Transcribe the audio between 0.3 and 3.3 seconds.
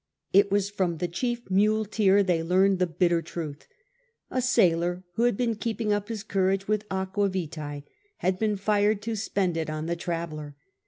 It was from the chief muleteer they learned the bitter